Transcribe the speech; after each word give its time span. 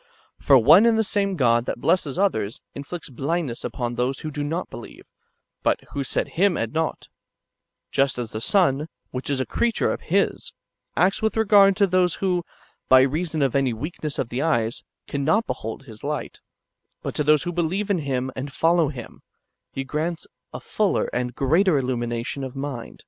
* 0.23 0.39
For 0.47 0.57
one 0.57 0.87
and 0.87 0.97
the 0.97 1.03
same 1.03 1.35
God 1.35 1.67
[that 1.67 1.79
blesses 1.79 2.17
others] 2.17 2.59
inflicts 2.73 3.07
blindness 3.09 3.63
upon 3.63 3.93
those 3.93 4.21
who 4.21 4.31
do 4.31 4.43
not 4.43 4.67
believe, 4.67 5.03
but 5.61 5.79
who 5.91 6.03
set 6.03 6.29
Him 6.29 6.57
at 6.57 6.71
naught; 6.71 7.07
just 7.91 8.17
as 8.17 8.31
the 8.31 8.41
sun, 8.41 8.87
which 9.11 9.29
is 9.29 9.39
a 9.39 9.45
creature 9.45 9.91
of 9.93 10.01
His, 10.09 10.53
[acts 10.97 11.21
with 11.21 11.37
regard] 11.37 11.75
to 11.75 11.85
those 11.85 12.15
who, 12.15 12.43
b}^ 12.89 13.11
reason 13.11 13.43
of 13.43 13.55
any 13.55 13.73
weakness 13.73 14.17
of 14.17 14.29
the 14.29 14.41
eyes, 14.41 14.83
cannot 15.07 15.45
behold 15.45 15.83
his 15.83 16.03
light; 16.03 16.39
but 17.03 17.13
to 17.13 17.23
those 17.23 17.43
who 17.43 17.53
believe 17.53 17.91
in 17.91 17.99
Him 17.99 18.31
and 18.35 18.51
follow 18.51 18.87
Him, 18.87 19.21
He 19.71 19.83
grants 19.83 20.25
a 20.51 20.59
fuller 20.59 21.11
and 21.13 21.35
greater 21.35 21.77
illumination 21.77 22.43
of 22.43 22.55
mind. 22.55 22.99